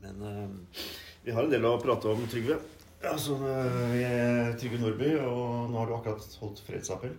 Men 0.00 0.22
uh, 0.22 0.76
vi 1.24 1.32
har 1.36 1.44
en 1.44 1.52
del 1.52 1.66
å 1.68 1.76
prate 1.82 2.08
om, 2.08 2.22
Trygve. 2.30 2.58
Altså, 3.10 3.36
jeg 3.96 4.12
er 4.12 4.54
Trygve 4.60 4.80
Nordby, 4.82 5.14
og 5.24 5.70
nå 5.72 5.78
har 5.80 5.88
du 5.88 5.94
akkurat 5.96 6.34
holdt 6.42 6.60
fredsappell 6.66 7.14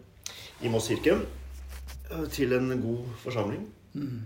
i 0.61 0.69
Moss 0.69 0.91
kirke 0.91 1.15
eh, 1.17 2.25
til 2.29 2.53
en 2.53 2.69
god 2.83 3.07
forsamling. 3.23 3.63
Mm. 3.97 4.19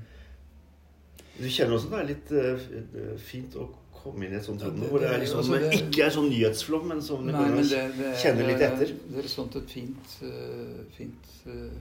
Du 1.37 1.47
kjenner 1.47 1.77
også 1.77 1.91
det 1.93 2.01
er 2.01 2.09
litt 2.09 2.33
uh, 2.35 3.15
fint 3.19 3.55
å 3.59 3.69
komme 3.95 4.27
inn 4.27 4.35
i 4.35 4.39
et 4.39 4.45
sånt 4.45 4.63
rom 4.63 4.77
det- 4.79 4.89
hvor 4.91 5.03
det 5.03 5.09
er 5.09 5.23
liksom, 5.23 5.39
altså, 5.41 5.59
det- 5.63 5.79
ikke 5.79 6.03
er 6.05 6.13
sånn 6.15 6.29
nyhetsflom, 6.31 6.87
men 6.91 7.01
som 7.03 7.23
du 7.25 7.31
Nei, 7.31 7.45
men 7.55 7.63
det, 7.67 7.81
det 7.97 8.09
er, 8.11 8.19
kjenne 8.21 8.47
litt 8.47 8.63
etter. 8.67 8.91
Det 9.07 9.19
er 9.19 9.29
et 9.29 9.31
sånt 9.31 9.55
et 9.59 9.75
fint, 9.77 10.17
uh, 10.27 10.83
fint 10.95 11.31
uh, 11.47 11.71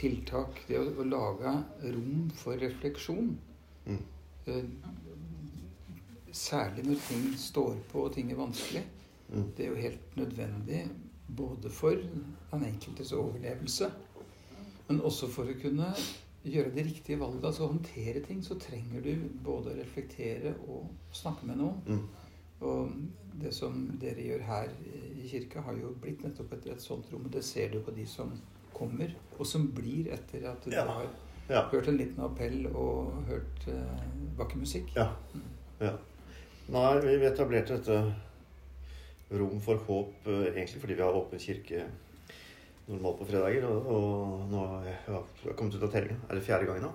tiltak. 0.00 0.64
Det 0.68 0.80
å, 0.80 0.86
å 0.96 1.06
lage 1.12 1.54
rom 1.92 2.28
for 2.40 2.60
refleksjon. 2.60 3.34
Mm. 3.86 4.02
Særlig 6.32 6.84
når 6.86 7.00
ting 7.08 7.34
står 7.38 7.76
på 7.92 8.04
og 8.06 8.12
ting 8.14 8.30
er 8.32 8.36
vanskelig. 8.36 8.84
Mm. 9.30 9.44
Det 9.56 9.64
er 9.64 9.68
jo 9.70 9.76
helt 9.76 10.16
nødvendig 10.16 10.80
både 11.36 11.70
for 11.70 11.90
den 12.50 12.64
enkeltes 12.66 13.12
overlevelse, 13.12 13.90
men 14.88 15.00
også 15.06 15.28
for 15.30 15.46
å 15.46 15.54
kunne 15.62 15.92
gjøre 16.44 16.72
det 16.74 16.86
riktige 16.86 17.20
valget. 17.20 17.44
Altså 17.44 17.66
håndtere 17.70 18.20
ting, 18.26 18.40
så 18.44 18.56
trenger 18.58 19.04
du 19.04 19.12
både 19.44 19.70
å 19.70 19.78
reflektere 19.78 20.54
og 20.68 20.88
snakke 21.14 21.46
med 21.46 21.60
noen. 21.60 21.80
Mm. 21.86 22.08
Og 22.60 22.90
det 23.40 23.54
som 23.54 23.84
dere 24.00 24.24
gjør 24.26 24.42
her 24.48 24.72
i 25.22 25.28
kirka, 25.30 25.62
har 25.64 25.78
jo 25.78 25.94
blitt 26.02 26.24
nettopp 26.26 26.52
et, 26.58 26.66
et 26.74 26.82
sånt 26.82 27.06
rom. 27.12 27.24
Og 27.28 27.32
det 27.32 27.44
ser 27.46 27.70
du 27.72 27.78
på 27.86 27.94
de 27.96 28.06
som 28.06 28.32
kommer, 28.74 29.14
og 29.38 29.46
som 29.46 29.68
blir 29.76 30.10
etter 30.12 30.48
at 30.50 30.64
du 30.64 30.70
Ja. 30.74 30.84
har 30.86 31.06
Ja. 31.50 31.62
hørt 31.70 31.88
en 31.88 31.96
liten 31.96 32.20
appell 32.22 32.66
og 32.66 33.12
hørt 33.28 33.64
vakker 34.36 34.56
musikk. 34.58 34.92
Ja. 34.96 35.12
ja. 35.80 35.96
Nei, 36.70 37.00
vi 37.02 37.26
etablerte 37.26 37.80
dette 37.80 37.96
rom 39.34 39.58
for 39.62 39.80
håp 39.88 40.28
eh, 40.30 40.52
egentlig 40.52 40.78
fordi 40.78 40.94
vi 40.94 41.02
har 41.02 41.16
åpen 41.18 41.40
kirke 41.42 41.80
normalt 42.86 43.18
på 43.18 43.26
fredager. 43.26 43.64
Og, 43.66 43.88
og 43.90 44.44
nå 44.52 44.60
har 44.70 44.86
jeg 44.86 45.56
kommet 45.58 45.74
ut 45.74 45.86
av 45.88 45.90
tellinga. 45.90 46.20
Er 46.28 46.38
det 46.38 46.44
fjerde 46.46 46.68
gangen 46.68 46.86
nå? 46.86 46.92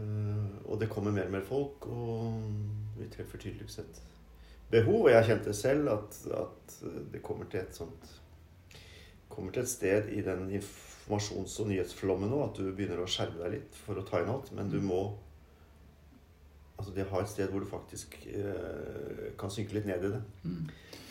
Eh, 0.00 0.54
og 0.64 0.80
det 0.80 0.88
kommer 0.88 1.12
mer 1.12 1.28
og 1.28 1.34
mer 1.36 1.44
folk, 1.44 1.90
og 1.92 2.40
vi 2.96 3.10
treffer 3.12 3.42
tydeligvis 3.42 3.82
et 3.84 4.00
behov. 4.72 5.02
Og 5.02 5.12
jeg 5.12 5.28
kjente 5.28 5.56
selv 5.60 5.92
at, 5.98 6.18
at 6.40 6.78
det 7.12 7.20
kommer 7.26 7.50
til 7.52 7.66
et 7.66 7.76
sånt 7.76 8.20
Kommer 9.34 9.52
til 9.52 9.64
et 9.64 9.68
sted 9.68 10.08
i 10.14 10.20
den 10.22 10.46
informasjons- 10.54 11.56
og 11.60 11.68
nyhetsflommen 11.68 12.30
nå 12.30 12.40
at 12.44 12.56
du 12.56 12.68
begynner 12.70 13.00
å 13.02 13.08
skjerme 13.10 13.40
deg 13.40 13.56
litt 13.56 13.78
for 13.82 13.98
å 13.98 14.04
ta 14.06 14.20
inn 14.22 14.30
alt, 14.30 14.52
men 14.54 14.68
du 14.70 14.76
må 14.84 15.00
Altså 16.78 16.92
det 16.94 17.04
å 17.06 17.10
ha 17.14 17.20
et 17.22 17.28
sted 17.30 17.48
hvor 17.52 17.60
du 17.62 17.66
faktisk 17.70 18.16
eh, 18.34 19.28
kan 19.38 19.50
synke 19.50 19.76
litt 19.76 19.86
ned 19.86 20.04
i 20.04 20.10
det, 20.16 20.22
Mm. 20.44 20.64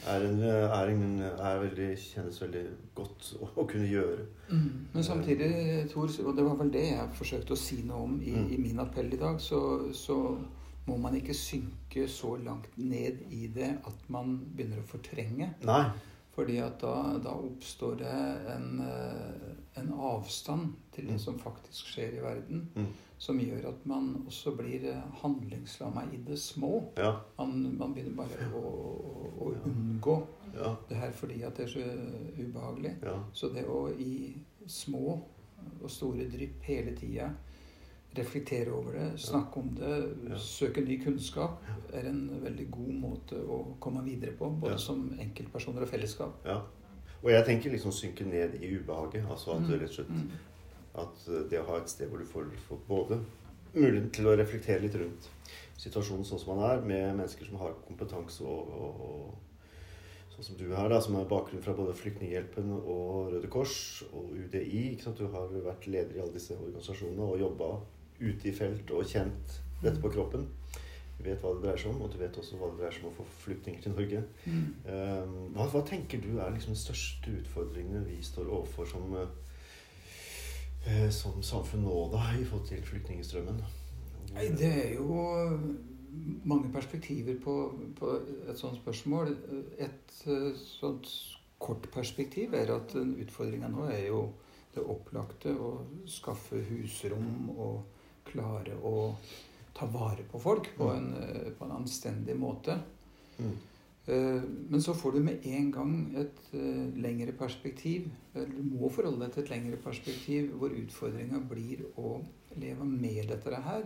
er, 0.07 0.25
en, 0.27 0.41
er, 0.43 0.89
en, 0.91 1.21
er 1.23 1.59
veldig, 1.61 1.87
kjennes 1.97 2.41
veldig 2.41 2.63
godt 2.95 3.29
å, 3.39 3.47
å 3.63 3.65
kunne 3.69 3.87
gjøre. 3.87 4.25
Mm. 4.49 4.65
Men 4.93 5.03
samtidig, 5.07 5.51
Tor, 5.93 6.11
og 6.27 6.35
det 6.35 6.43
var 6.45 6.55
vel 6.59 6.71
det 6.73 6.83
jeg 6.89 7.09
forsøkte 7.15 7.55
å 7.55 7.61
si 7.63 7.79
noe 7.87 8.03
om 8.03 8.17
i, 8.21 8.33
Mm. 8.35 8.49
i 8.51 8.57
min 8.57 8.79
appell 8.83 9.13
i 9.13 9.17
dag, 9.21 9.39
så, 9.41 9.61
så 9.93 10.17
må 10.85 10.97
man 10.99 11.15
ikke 11.15 11.33
synke 11.33 12.07
så 12.11 12.35
langt 12.43 12.67
ned 12.77 13.23
i 13.31 13.47
det 13.47 13.77
at 13.87 14.09
man 14.11 14.35
begynner 14.57 14.81
å 14.83 14.89
fortrenge. 14.89 15.53
Nei. 15.63 15.85
Fordi 16.33 16.57
at 16.57 16.79
da, 16.81 16.93
da 17.23 17.29
oppstår 17.29 17.95
det 17.99 18.13
en, 18.55 18.79
eh, 18.81 19.81
en 19.81 19.91
avstand 19.93 20.71
til 20.91 21.05
det 21.05 21.13
Mm. 21.13 21.19
som 21.19 21.39
faktisk 21.39 21.85
skjer 21.93 22.17
i 22.17 22.21
verden, 22.23 22.69
Mm. 22.75 22.87
som 23.19 23.37
gjør 23.39 23.67
at 23.69 23.85
man 23.85 24.23
også 24.27 24.55
blir 24.57 24.87
eh, 24.89 25.01
handlingslamma 25.21 26.03
i 26.13 26.17
det 26.17 26.39
små. 26.39 26.83
Ja. 26.97 27.11
Man, 27.37 27.77
man 27.77 27.93
begynner 27.93 28.15
bare 28.15 28.49
å, 28.55 28.63
å, 28.63 29.31
å 29.45 29.53
unngå 29.69 30.17
Ja. 30.55 30.75
det 30.89 30.97
her 30.97 31.11
fordi 31.11 31.43
at 31.43 31.55
det 31.57 31.65
er 31.65 31.69
så 31.69 31.85
ubehagelig. 32.39 32.95
Ja. 33.03 33.19
Så 33.33 33.53
det 33.53 33.65
å 33.67 33.87
i 33.99 34.35
små 34.67 35.21
og 35.83 35.89
store 35.89 36.25
drypp 36.29 36.61
hele 36.63 36.95
tida 36.97 37.29
reflektere 38.17 38.71
over 38.73 38.91
det, 38.93 39.19
snakke 39.19 39.57
om 39.59 39.69
det, 39.75 40.29
Ja. 40.29 40.35
søke 40.37 40.81
ny 40.85 40.99
kunnskap, 41.03 41.61
er 41.93 42.07
en 42.09 42.29
veldig 42.43 42.69
god 42.71 42.93
måte 43.01 43.35
å 43.47 43.75
komme 43.79 44.03
videre 44.05 44.31
på. 44.37 44.49
Både 44.59 44.71
Ja. 44.73 44.77
som 44.77 45.09
enkeltpersoner 45.19 45.81
og 45.81 45.87
fellesskap. 45.89 46.33
ja. 46.45 46.61
Og 47.23 47.29
jeg 47.31 47.45
tenker 47.45 47.71
liksom 47.71 47.91
synke 47.91 48.25
ned 48.25 48.55
i 48.61 48.75
ubehaget. 48.77 49.23
Altså 49.29 49.51
at 49.55 49.61
Mm. 49.61 49.71
rett 49.79 49.89
og 49.89 49.95
slett 49.95 50.09
Mm. 50.09 50.29
At 50.95 51.27
eh, 51.27 51.49
det 51.49 51.59
å 51.59 51.65
ha 51.65 51.77
et 51.77 51.89
sted 51.89 52.09
hvor 52.09 52.19
du 52.19 52.25
får, 52.25 52.45
får 52.69 52.77
både 52.87 53.19
muligheten 53.73 54.11
til 54.11 54.25
å 54.25 54.35
reflektere 54.37 54.81
litt 54.81 54.93
rundt 54.95 55.29
situasjonen 55.77 56.23
sånn 56.25 56.39
som 56.39 56.55
man 56.57 56.69
er, 56.71 56.81
med 56.85 57.15
mennesker 57.17 57.45
som 57.45 57.57
har 57.57 57.73
kompetanse 57.87 58.41
og, 58.41 58.67
og, 58.67 59.01
og 59.01 59.35
sånn 60.35 60.43
som 60.43 60.55
du 60.57 60.75
her, 60.75 60.89
da, 60.89 60.99
som 60.99 61.15
har 61.15 61.25
bakgrunn 61.25 61.61
fra 61.63 61.73
både 61.73 61.93
Flyktninghjelpen 61.95 62.69
og 62.85 63.31
Røde 63.33 63.49
Kors 63.49 64.03
og 64.13 64.31
UDI. 64.33 64.99
Du 65.17 65.27
har 65.27 65.47
vært 65.47 65.87
leder 65.87 66.15
i 66.17 66.19
alle 66.19 66.33
disse 66.33 66.51
organisasjonene 66.53 67.19
og 67.21 67.39
jobba 67.39 67.79
ute 68.19 68.49
i 68.49 68.55
felt 68.55 68.91
og 68.93 69.07
kjent 69.09 69.59
dette 69.83 69.99
på 70.01 70.11
kroppen. 70.13 70.47
Du 71.17 71.29
vet 71.29 71.39
hva 71.39 71.53
det 71.53 71.63
dreier 71.63 71.79
seg 71.79 71.93
om, 71.93 72.01
og 72.03 72.11
du 72.11 72.17
vet 72.19 72.37
også 72.39 72.57
hva 72.59 72.71
det 72.71 72.81
dreier 72.81 72.95
seg 72.95 73.05
om 73.05 73.13
å 73.13 73.17
få 73.19 73.25
flyktninger 73.45 73.83
til 73.83 73.93
Norge. 73.95 74.23
Mm. 74.45 74.65
Um, 74.89 75.37
Hva, 75.55 75.67
hva 75.71 75.83
tenker 75.87 76.19
du 76.23 76.31
er 76.35 76.51
liksom 76.55 76.75
de 76.75 76.81
største 76.81 77.37
utfordringene 77.39 78.03
vi 78.07 78.17
står 78.25 78.49
overfor 78.49 78.89
som, 78.89 79.15
uh, 79.15 81.07
som 81.13 81.39
samfunn 81.45 81.85
nå, 81.85 81.95
da, 82.11 82.25
i 82.35 82.43
forhold 82.43 82.67
til 82.71 82.83
flyktningstrømmen? 82.89 83.63
Nei, 84.33 84.49
det 84.57 84.71
er 84.81 84.93
jo 84.97 85.21
mange 86.43 86.71
perspektiver 86.73 87.37
på, 87.43 87.55
på 87.99 88.11
et 88.49 88.59
sånt 88.59 88.79
spørsmål. 88.81 89.31
Et 89.81 90.15
eh, 90.27 90.49
sånt 90.57 91.09
kort 91.61 91.87
perspektiv 91.93 92.53
er 92.57 92.73
at 92.75 92.95
utfordringa 92.97 93.69
nå 93.71 93.87
er 93.89 94.07
jo 94.09 94.23
det 94.73 94.83
opplagte 94.89 95.53
å 95.53 95.75
skaffe 96.09 96.59
husrom 96.69 97.51
og 97.53 97.83
klare 98.25 98.75
å 98.83 99.15
ta 99.73 99.85
vare 99.89 100.23
på 100.31 100.39
folk 100.41 100.69
på 100.77 100.89
en, 100.93 101.13
eh, 101.17 101.51
på 101.57 101.65
en 101.65 101.71
anstendig 101.81 102.35
måte. 102.37 102.79
Mm. 103.39 103.53
Eh, 104.05 104.41
Men 104.69 104.81
så 104.81 104.93
får 104.93 105.11
du 105.13 105.19
med 105.19 105.45
en 105.45 105.71
gang 105.71 106.15
et 106.17 106.53
eh, 106.53 106.91
lengre 107.01 107.31
perspektiv. 107.31 108.09
Du 108.33 108.61
må 108.63 108.89
forholde 108.91 109.19
deg 109.25 109.33
til 109.33 109.43
et 109.43 109.49
lengre 109.49 109.77
perspektiv 109.77 110.51
hvor 110.59 110.69
utfordringa 110.69 111.39
blir 111.49 111.85
å 111.97 112.21
leve 112.57 112.85
med 112.85 113.27
dette 113.29 113.61
her. 113.63 113.83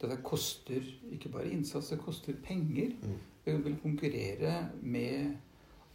Dette 0.00 0.16
koster 0.22 0.82
ikke 1.12 1.30
bare 1.30 1.50
innsats, 1.52 1.90
det 1.90 2.00
koster 2.02 2.34
penger. 2.34 2.92
Mm. 3.02 3.18
Vi 3.44 3.52
vil 3.62 3.76
konkurrere 3.82 4.70
med 4.82 5.36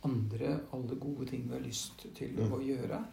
andre 0.03 0.59
alle 0.73 0.95
gode 0.95 1.27
ting 1.27 1.43
vi 1.49 1.53
har 1.57 1.63
lyst 1.65 2.05
til 2.15 2.29
Mm. 2.37 2.51
å 2.53 2.59
gjøre. 2.63 3.03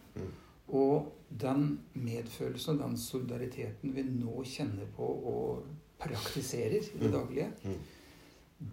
Og 0.67 1.11
den 1.29 1.79
medfølelsen 1.93 2.79
og 2.81 2.89
den 2.89 2.97
solidariteten 2.97 3.93
vi 3.95 4.03
nå 4.03 4.43
kjenner 4.43 4.85
på 4.95 5.03
og 5.03 5.65
praktiserer 5.99 6.75
i 6.81 6.99
det 6.99 7.11
Mm. 7.11 7.11
daglige, 7.11 7.51
Mm. 7.63 7.79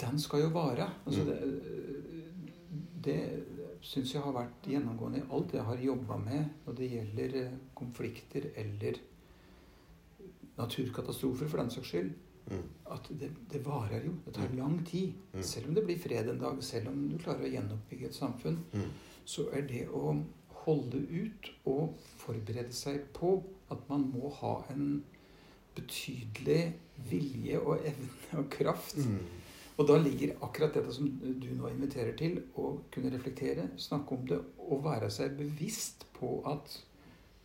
den 0.01 0.19
skal 0.19 0.41
jo 0.41 0.49
vare. 0.49 0.91
Altså 1.07 1.21
Mm. 1.25 1.29
det 1.29 2.49
det 3.03 3.43
syns 3.81 4.13
jeg 4.15 4.23
har 4.23 4.33
vært 4.33 4.63
gjennomgående 4.69 5.19
i 5.19 5.23
alt 5.33 5.53
jeg 5.53 5.63
har 5.63 5.77
jobba 5.77 6.17
med 6.17 6.45
når 6.67 6.75
det 6.77 6.91
gjelder 6.91 7.35
eh, 7.47 7.51
konflikter 7.75 8.43
eller 8.57 8.93
naturkatastrofer, 10.59 11.49
for 11.49 11.59
den 11.63 11.71
saks 11.71 11.89
skyld. 11.89 12.13
At 12.91 13.09
det, 13.21 13.31
det 13.53 13.63
varer 13.67 14.05
jo. 14.05 14.13
Det 14.27 14.35
tar 14.35 14.49
lang 14.57 14.85
tid. 14.87 15.13
Selv 15.41 15.69
om 15.69 15.75
det 15.75 15.85
blir 15.87 15.99
fred 15.99 16.29
en 16.29 16.39
dag, 16.39 16.63
selv 16.63 16.89
om 16.89 17.09
du 17.09 17.17
klarer 17.19 17.47
å 17.47 17.53
gjenoppbygge 17.53 18.07
et 18.11 18.15
samfunn, 18.19 18.59
så 19.25 19.47
er 19.55 19.63
det 19.71 19.87
å 19.89 20.13
holde 20.65 21.00
ut 21.11 21.50
og 21.69 21.97
forberede 22.21 22.75
seg 22.77 23.09
på 23.17 23.37
at 23.73 23.83
man 23.89 24.06
må 24.12 24.31
ha 24.41 24.59
en 24.75 25.03
betydelig 25.77 26.75
vilje 27.09 27.61
og 27.61 27.87
evne 27.89 28.43
og 28.43 28.50
kraft. 28.53 28.99
Mm. 29.00 29.23
Og 29.81 29.88
da 29.88 29.97
ligger 29.99 30.37
akkurat 30.44 30.75
dette 30.76 30.93
som 30.94 31.09
du 31.43 31.49
nå 31.56 31.70
inviterer 31.73 32.12
til, 32.19 32.37
å 32.61 32.75
kunne 32.93 33.12
reflektere, 33.14 33.70
snakke 33.81 34.19
om 34.19 34.26
det 34.29 34.38
og 34.69 34.85
være 34.85 35.09
seg 35.11 35.37
bevisst 35.38 36.05
på 36.19 36.37
at 36.49 36.76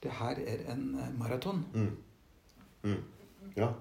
det 0.03 0.13
her 0.19 0.41
er 0.43 0.65
en 0.73 0.89
eh, 0.99 1.13
maraton. 1.17 1.63
Mm. 1.73 1.93
Mm. 2.83 2.99
Ja. 3.57 3.71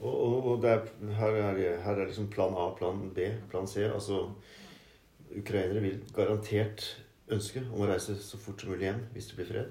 Og, 0.00 0.14
og, 0.14 0.46
og 0.54 0.64
er, 0.64 0.86
her, 1.18 1.36
er, 1.42 1.60
her 1.84 1.98
er 1.98 2.06
liksom 2.08 2.30
plan 2.32 2.54
A, 2.56 2.70
plan 2.78 3.10
B, 3.14 3.26
plan 3.50 3.68
C. 3.68 3.84
Altså 3.90 4.30
Ukrainere 5.36 5.82
vil 5.84 6.00
garantert 6.16 6.86
ønske 7.32 7.62
om 7.72 7.80
å 7.84 7.88
reise 7.90 8.16
så 8.22 8.38
fort 8.38 8.60
som 8.60 8.70
mulig 8.70 8.86
hjem 8.88 9.00
hvis 9.14 9.28
det 9.30 9.36
blir 9.40 9.48
fred. 9.52 9.70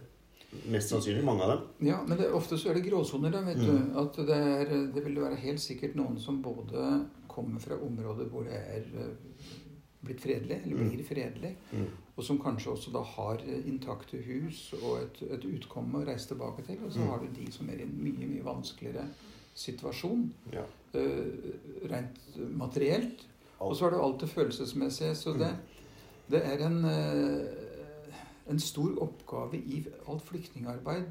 Mest 0.74 0.90
sannsynlig 0.90 1.24
mange 1.24 1.44
av 1.46 1.50
dem. 1.52 1.66
Ja, 1.92 2.00
men 2.08 2.18
det, 2.18 2.32
ofte 2.34 2.58
så 2.58 2.72
er 2.72 2.80
det 2.80 2.88
gråsoner, 2.90 3.32
da, 3.32 3.42
vet 3.46 3.58
Mm. 3.58 3.66
du. 3.94 4.00
At 4.00 4.16
det, 4.26 4.38
er, 4.38 4.72
det 4.96 5.04
vil 5.06 5.20
være 5.22 5.36
helt 5.38 5.60
sikkert 5.62 5.96
noen 5.96 6.18
som 6.20 6.42
både 6.42 7.06
kommer 7.28 7.60
fra 7.62 7.76
områder 7.78 8.26
hvor 8.32 8.44
det 8.48 8.58
er 8.58 8.88
eh, 8.98 9.46
blitt 10.02 10.22
fredelig, 10.24 10.62
eller 10.66 10.76
Mm. 10.76 10.90
blir 10.90 11.04
fredelig, 11.06 11.56
Mm. 11.72 11.86
og 12.18 12.24
som 12.24 12.40
kanskje 12.40 12.72
også 12.72 12.92
da 12.92 13.04
har 13.04 13.36
eh, 13.46 13.62
intakte 13.70 14.18
hus 14.26 14.74
og 14.82 15.02
et, 15.04 15.22
et 15.32 15.46
utkomme 15.46 16.00
å 16.02 16.06
reise 16.08 16.28
tilbake 16.34 16.66
til. 16.66 16.78
Og 16.86 16.92
så 16.92 17.00
Mm. 17.00 17.08
har 17.10 17.20
du 17.20 17.28
de 17.46 17.52
som 17.52 17.70
er 17.70 17.78
i 17.78 17.84
en 17.84 17.94
mye, 18.04 18.28
mye 18.28 18.44
vanskeligere 18.44 19.06
situasjon. 19.56 20.32
Ja. 20.54 20.64
uh, 20.96 21.26
rent 21.90 22.18
materielt. 22.58 23.20
Og 23.62 23.76
så 23.76 23.86
er 23.86 23.92
det 23.92 24.00
alt 24.02 24.20
det 24.22 24.30
følelsesmessige. 24.30 25.14
Så 25.16 25.34
det, 25.38 25.52
det 26.30 26.42
er 26.46 26.62
en, 26.66 26.86
eh, 26.86 28.14
en 28.50 28.60
stor 28.60 28.96
oppgave 29.02 29.58
i 29.58 29.84
alt 30.08 30.24
flyktningarbeid 30.28 31.06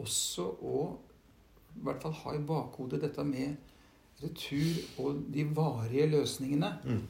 også 0.00 0.46
å 0.62 0.96
i 1.76 1.82
hvert 1.84 2.02
fall 2.02 2.12
ha 2.12 2.34
i 2.34 2.42
bakhodet 2.48 3.00
dette 3.02 3.24
med 3.24 3.56
retur 4.22 4.78
og 5.04 5.20
de 5.32 5.44
varige 5.56 6.08
løsningene. 6.10 6.70
Mm. 6.84 7.02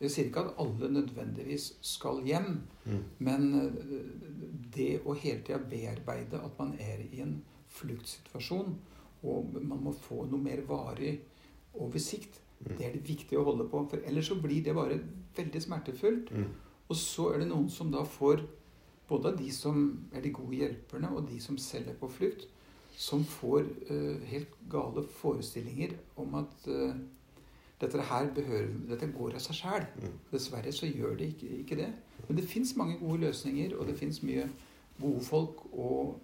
Jeg 0.00 0.10
sier 0.14 0.26
ikke 0.28 0.42
at 0.46 0.58
alle 0.62 0.88
nødvendigvis 0.94 1.72
skal 1.82 2.20
hjem, 2.26 2.60
Mm. 2.88 3.02
men 3.18 3.42
eh, 3.60 3.72
det 4.74 5.00
å 5.04 5.14
hele 5.14 5.42
tida 5.44 5.58
bearbeide 5.58 6.40
at 6.44 6.58
man 6.58 6.72
er 6.80 7.02
i 7.12 7.20
en 7.20 7.42
fluktsituasjon, 7.68 8.76
og 9.22 9.54
man 9.62 9.80
må 9.82 9.92
få 9.92 10.24
noe 10.30 10.40
mer 10.40 10.62
varig 10.68 11.18
oversikt, 11.74 12.40
Mm. 12.64 12.76
det 12.78 12.86
er 12.86 12.92
det 12.92 13.04
viktig 13.08 13.38
å 13.38 13.44
holde 13.44 13.68
på. 13.70 13.84
For 13.90 13.98
ellers 14.06 14.28
så 14.28 14.34
blir 14.42 14.64
det 14.64 14.74
bare 14.74 15.00
veldig 15.36 15.62
smertefullt. 15.62 16.30
Mm. 16.32 16.46
Og 16.88 16.96
så 16.96 17.32
er 17.32 17.42
det 17.42 17.50
noen 17.50 17.68
som 17.72 17.90
da 17.92 18.04
får, 18.08 18.42
både 19.08 19.32
av 19.32 19.38
de 19.40 19.48
som 19.52 19.82
er 20.12 20.24
de 20.24 20.32
gode 20.32 20.56
hjelperne, 20.56 21.10
og 21.16 21.28
de 21.28 21.40
som 21.40 21.58
selv 21.60 21.92
er 21.92 21.98
på 22.00 22.08
flukt, 22.12 22.46
som 22.98 23.22
får 23.24 23.66
uh, 23.90 24.16
helt 24.26 24.54
gale 24.70 25.04
forestillinger 25.20 25.94
om 26.18 26.34
at 26.40 26.66
uh, 26.66 26.96
dette 27.78 28.06
her 28.10 28.30
behøver, 28.34 28.72
dette 28.88 29.10
går 29.14 29.36
av 29.38 29.44
seg 29.44 29.60
sjæl. 29.60 29.86
Mm. 30.02 30.16
Dessverre 30.32 30.72
så 30.74 30.88
gjør 30.90 31.14
det 31.20 31.28
ikke, 31.34 31.50
ikke 31.62 31.78
det. 31.78 31.92
Men 32.26 32.40
det 32.40 32.48
fins 32.50 32.74
mange 32.76 32.98
gode 32.98 33.20
løsninger, 33.28 33.76
og 33.78 33.86
det 33.86 33.98
fins 34.00 34.22
mye 34.26 34.48
gode 34.98 35.22
folk 35.24 35.62
og 35.70 36.18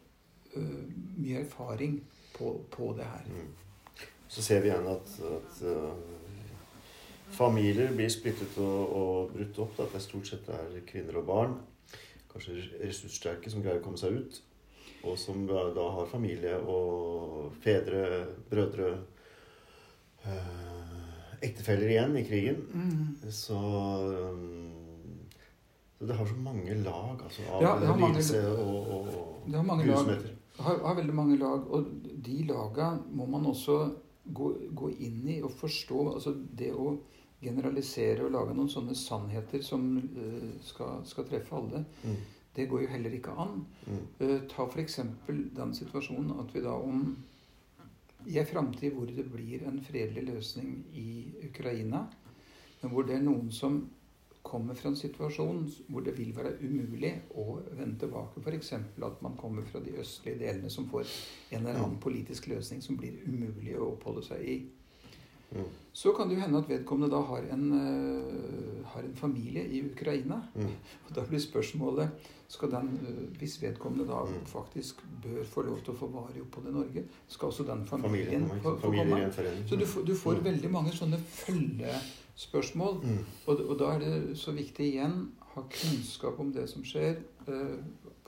uh, 0.57 0.83
mye 1.21 1.45
erfaring 1.45 2.01
på, 2.35 2.57
på 2.73 2.91
det 2.99 3.07
her. 3.07 3.31
Mm. 3.31 3.53
Så 4.29 4.43
ser 4.43 4.65
vi 4.65 4.73
igjen 4.73 4.89
at, 4.91 5.15
at 5.31 5.61
familier 7.35 7.93
blir 7.95 8.11
splittet 8.13 8.59
og, 8.63 8.97
og 8.99 9.35
brutt 9.35 9.61
opp. 9.65 9.77
Da. 9.79 9.89
Det 9.93 10.03
stort 10.05 10.31
sett 10.31 10.51
er 10.53 10.81
kvinner 10.89 11.21
og 11.21 11.29
barn, 11.29 11.55
kanskje 12.33 12.59
ressurssterke, 12.83 13.53
som 13.53 13.65
greier 13.65 13.83
å 13.83 13.85
komme 13.85 14.01
seg 14.01 14.19
ut. 14.21 14.41
Og 15.05 15.19
som 15.21 15.45
da, 15.49 15.67
da 15.77 15.89
har 15.99 16.09
familie 16.09 16.57
og 16.61 17.53
fedre, 17.61 18.25
brødre, 18.49 18.95
øh, 20.25 20.95
ektefeller 21.45 21.91
igjen 21.93 22.17
i 22.17 22.25
krigen. 22.25 22.63
Mm. 22.73 23.33
Så, 23.33 23.59
um, 24.33 25.19
så 25.99 26.09
det 26.09 26.17
har 26.17 26.31
så 26.31 26.39
mange 26.41 26.79
lag 26.81 27.21
altså, 27.21 27.45
av 27.53 27.67
Ja, 27.67 27.75
lidelse 27.93 28.41
og, 28.55 28.89
og, 28.97 29.13
og 29.13 29.51
Det 29.51 29.59
har 29.61 29.69
mange 29.69 29.91
lag. 29.91 30.25
Har, 30.55 30.79
har 30.87 30.97
veldig 30.97 31.15
mange 31.15 31.37
lag, 31.37 31.67
og 31.69 31.91
de 32.25 32.39
laga 32.49 32.95
må 33.13 33.27
man 33.27 33.47
også 33.51 33.79
gå, 34.25 34.53
gå 34.71 34.91
inn 35.03 35.25
i 35.37 35.41
og 35.43 35.53
forstå. 35.59 36.05
Altså 36.15 36.35
det 36.59 36.71
å 36.73 36.95
generalisere 37.45 38.25
og 38.27 38.33
lage 38.35 38.55
noen 38.57 38.71
sånne 38.73 38.97
sannheter 38.99 39.63
som 39.65 39.85
øh, 40.01 40.49
skal, 40.65 41.05
skal 41.09 41.29
treffe 41.29 41.57
alle, 41.57 41.85
Mm. 42.05 42.17
det 42.57 42.69
går 42.71 42.81
jo 42.85 42.89
heller 42.89 43.11
ikke 43.17 43.33
an. 43.45 43.65
Mm. 43.87 44.03
Uh, 44.21 44.41
ta 44.49 44.67
f.eks. 44.71 45.01
den 45.57 45.75
situasjonen 45.75 46.39
at 46.41 46.55
vi 46.55 46.61
da 46.63 46.75
om 46.77 47.17
i 48.27 48.39
en 48.39 48.47
framtid 48.47 48.95
hvor 48.95 49.07
det 49.11 49.27
blir 49.33 49.67
en 49.69 49.81
fredelig 49.85 50.23
løsning 50.29 50.87
i 50.95 51.27
Ukraina, 51.49 52.07
men 52.83 52.93
hvor 52.93 53.03
det 53.03 53.17
er 53.19 53.27
noen 53.27 53.51
som 53.53 53.83
kommer 54.45 54.75
fra 54.77 54.91
en 54.93 54.97
situasjon 54.97 55.63
hvor 55.89 56.05
det 56.05 56.13
vil 56.19 56.35
være 56.37 56.55
umulig 56.61 57.11
å 57.41 57.59
vende 57.73 57.99
tilbake. 58.05 58.41
F.eks. 58.45 58.73
at 58.77 59.23
man 59.25 59.37
kommer 59.41 59.65
fra 59.65 59.81
de 59.81 59.97
østlige 60.01 60.39
delene 60.39 60.71
som 60.71 60.89
får 60.91 61.05
en 61.51 61.63
eller 61.67 61.81
annen 61.81 61.99
politisk 62.01 62.47
løsning 62.53 62.83
som 62.85 62.97
blir 63.01 63.19
umulig 63.27 63.77
å 63.79 63.95
oppholde 63.95 64.23
seg 64.27 64.45
i. 64.45 64.57
Mm. 65.53 65.65
Så 65.93 66.13
kan 66.13 66.29
det 66.29 66.35
jo 66.37 66.41
hende 66.43 66.59
at 66.59 66.69
vedkommende 66.69 67.11
da 67.13 67.21
har 67.23 67.45
en, 67.55 67.67
uh, 67.73 68.87
har 68.87 69.03
en 69.03 69.15
familie 69.15 69.63
i 69.69 69.83
Ukraina. 69.87 70.41
Mm. 70.55 70.71
Og 71.09 71.15
Da 71.15 71.23
blir 71.29 71.39
spørsmålet 71.39 72.11
skal 72.49 72.71
den, 72.71 72.89
uh, 73.03 73.39
Hvis 73.39 73.63
vedkommende 73.63 74.07
da 74.09 74.25
Mm. 74.25 74.47
faktisk 74.47 74.95
bør 75.23 75.45
få 75.45 75.63
lov 75.63 75.81
til 75.85 75.95
å 75.95 75.97
få 75.97 76.07
varig 76.11 76.43
opphold 76.43 76.69
i 76.69 76.73
Norge, 76.73 77.05
skal 77.29 77.49
også 77.49 77.67
den 77.67 77.87
Familien, 77.87 78.49
familien 78.49 78.61
få, 78.63 78.77
få 78.81 78.91
komme? 78.91 79.33
Så 79.69 79.77
du, 79.77 79.87
du 80.07 80.15
får 80.15 80.35
Mm. 80.35 80.45
veldig 80.45 80.71
mange 80.71 80.93
sånne 80.93 81.19
følgespørsmål. 81.19 83.05
Mm. 83.05 83.25
Og, 83.47 83.61
og 83.71 83.79
da 83.79 83.85
er 83.95 83.99
det 83.99 84.39
så 84.39 84.53
viktig 84.53 84.87
igjen 84.93 85.29
ha 85.55 85.63
kunnskap 85.71 86.41
om 86.41 86.53
det 86.53 86.69
som 86.69 86.83
skjer, 86.83 87.17
uh, 87.49 87.79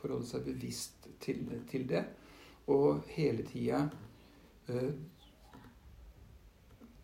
forholde 0.00 0.26
seg 0.26 0.44
bevisst 0.44 1.08
til, 1.20 1.42
til 1.70 1.88
det, 1.88 2.04
og 2.68 3.02
hele 3.16 3.42
tida 3.42 3.88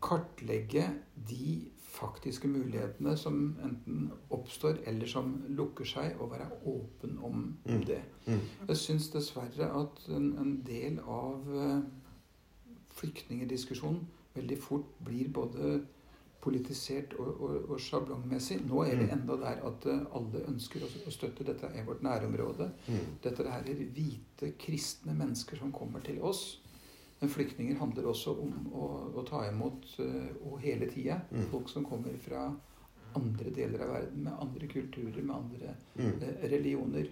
kartlegge 0.03 0.89
de 1.29 1.71
faktiske 1.93 2.49
mulighetene 2.49 3.13
som 3.21 3.37
enten 3.63 4.07
oppstår 4.33 4.79
eller 4.89 5.07
som 5.07 5.35
lukker 5.53 5.85
seg, 5.87 6.17
og 6.21 6.31
være 6.33 6.49
åpen 6.67 7.19
om 7.23 7.43
Mm. 7.67 7.85
det. 7.87 8.01
Mm. 8.27 8.41
Jeg 8.69 8.77
syns 8.77 9.11
dessverre 9.13 9.69
at 9.81 10.01
en, 10.09 10.33
en 10.39 10.55
del 10.67 10.99
av 11.05 11.49
uh, 11.53 11.83
flyktningdiskusjonen 12.97 14.07
veldig 14.35 14.59
fort 14.59 14.89
blir 15.05 15.29
både 15.29 15.83
politisert 16.43 17.13
og, 17.23 17.29
og, 17.41 17.69
og 17.71 17.79
sjablongmessig. 17.81 18.61
Nå 18.67 18.83
er 18.85 18.97
vi 18.99 19.05
Mm. 19.07 19.13
enda 19.21 19.37
der 19.37 19.61
at 19.69 19.87
eh, 19.87 20.01
alle 20.17 20.41
ønsker 20.49 20.83
å, 20.83 20.89
støtte 21.11 21.45
dette 21.47 21.67
er 21.71 21.85
vårt 21.87 22.03
nærområde. 22.03 22.71
Dette 23.23 23.45
er 23.47 23.63
hvite, 23.95 24.53
kristne 24.59 25.15
mennesker 25.15 25.57
som 25.61 25.71
kommer 25.73 26.01
til 26.01 26.19
oss. 26.23 26.59
Men 27.23 27.31
flyktninger 27.31 27.77
handler 27.79 28.09
også 28.11 28.33
om 28.43 28.55
å, 28.75 28.87
å 29.15 29.23
ta 29.29 29.45
imot 29.47 29.85
eh, 30.03 30.33
og 30.43 30.57
hele 30.65 30.89
tida 30.91 31.21
Mm. 31.31 31.45
folk 31.53 31.69
som 31.71 31.85
kommer 31.87 32.17
fra 32.25 32.49
andre 33.15 33.51
deler 33.55 33.85
av 33.85 33.93
verden, 33.95 34.25
med 34.25 34.33
andre 34.43 34.67
kulturer, 34.67 35.23
med 35.23 35.37
andre 35.37 35.75
Mm. 35.95 36.23
eh, 36.23 36.49
religioner. 36.51 37.07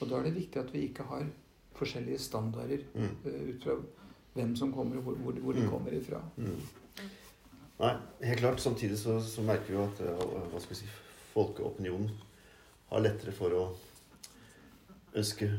Og 0.00 0.08
da 0.08 0.18
er 0.20 0.22
det 0.28 0.34
viktig 0.36 0.60
at 0.60 0.70
vi 0.72 0.84
ikke 0.88 1.02
har 1.08 1.26
forskjellige 1.74 2.18
standarder 2.22 2.84
Mm. 2.94 3.16
eh, 3.26 3.40
ut 3.50 3.64
fra 3.64 3.74
hvem 4.36 4.54
som 4.56 4.72
kommer, 4.72 4.96
og 4.98 5.02
hvor, 5.02 5.14
hvor, 5.24 5.32
hvor 5.42 5.52
de 5.54 5.62
Mm. 5.66 5.70
kommer 5.70 5.90
ifra. 5.98 6.22
Mm. 6.36 6.60
Nei, 7.80 7.96
helt 8.22 8.38
klart. 8.40 8.60
Samtidig 8.60 8.98
så, 8.98 9.20
så 9.20 9.42
merker 9.42 9.66
vi 9.66 9.74
jo 9.74 9.82
at 9.84 9.98
hva 10.52 10.60
skal 10.60 10.70
vi 10.70 10.74
si, 10.84 10.86
folkeopinionen 11.34 12.10
har 12.90 13.00
lettere 13.00 13.32
for 13.32 13.50
å 13.50 13.66
ønske 15.16 15.50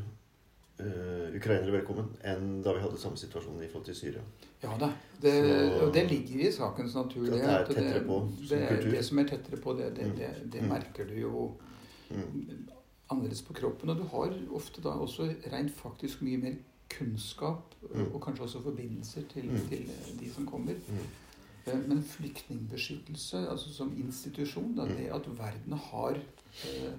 eh, 0.80 1.36
ukrainere 1.36 1.72
velkommen 1.72 2.10
enn 2.24 2.62
da 2.64 2.74
vi 2.74 2.80
hadde 2.84 2.98
samme 2.98 3.18
situasjon 3.18 3.62
i 3.64 3.68
forhold 3.68 3.86
til 3.86 3.96
Syria. 3.96 4.22
Ja 4.64 4.78
da. 4.80 4.90
Det, 5.22 5.34
Så- 5.80 5.92
det 5.94 6.06
ligger 6.12 6.48
i 6.48 6.52
sakens 6.52 6.96
natur. 6.96 7.26
Det, 7.26 7.32
det 7.34 7.44
er 7.44 7.66
tettere 7.66 8.06
på 8.08 8.20
som 8.20 8.48
det, 8.50 8.62
er, 8.62 8.76
kultur. 8.76 8.92
det 8.92 9.06
som 9.06 9.20
er 9.20 9.24
tettere 9.28 9.58
på, 9.62 9.74
det, 9.78 9.96
det, 9.96 10.06
Mm. 10.08 10.16
det, 10.18 10.52
det 10.54 10.62
Mm. 10.62 10.70
merker 10.70 11.06
du 11.08 11.14
jo 11.22 11.52
Mm. 12.12 12.68
annerledes 13.12 13.42
på 13.42 13.54
kroppen. 13.54 13.90
Og 13.90 13.98
du 13.98 14.04
har 14.04 14.34
ofte 14.52 14.82
da 14.82 14.90
også 14.90 15.36
rent 15.52 15.72
faktisk 15.76 16.22
mye 16.22 16.38
mer 16.38 16.56
kunnskap, 16.90 17.76
Mm. 17.94 18.14
og 18.16 18.22
kanskje 18.22 18.44
også 18.44 18.64
forbindelser 18.64 19.22
til, 19.34 19.44
Mm. 19.46 19.68
til 19.70 19.90
de 20.20 20.30
som 20.34 20.46
kommer. 20.46 20.74
Mm. 20.74 20.98
Eh, 21.68 21.88
Men 21.88 22.04
flyktningbeskyttelse 22.04 23.48
altså 23.50 23.74
som 23.74 23.94
institusjon, 23.98 24.76
da, 24.76 24.86
det 24.86 25.10
at 25.14 25.28
verden 25.38 25.74
har 25.74 26.16
eh, 26.66 26.92